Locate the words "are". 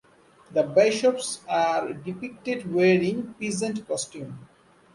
1.47-1.93